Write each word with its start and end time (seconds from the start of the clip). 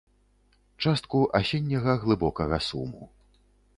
Частку 0.85 1.21
асенняга 1.39 1.93
глыбокага 2.07 2.57
суму. 2.69 3.03